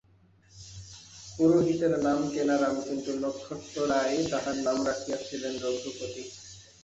পুরোহিতের 1.29 1.93
নাম 1.99 2.19
কেনারাম, 2.33 2.75
কিন্তু 2.87 3.11
নক্ষত্ররায় 3.23 4.17
তাহার 4.31 4.57
নাম 4.57 4.77
রাখিয়াছিলেন 4.85 5.53
রঘুপতি। 5.63 6.23